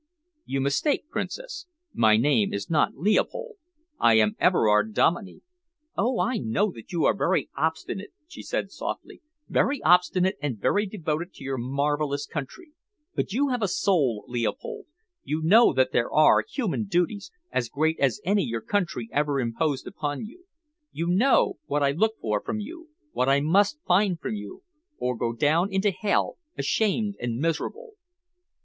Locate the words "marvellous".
11.59-12.25